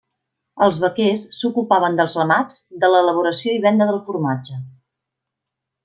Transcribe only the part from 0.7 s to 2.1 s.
vaquers s'ocupaven